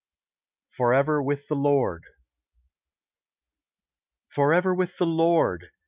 [0.69, 2.05] FOREVER WITH THE LORD.
[4.29, 5.67] Forever with the Lord!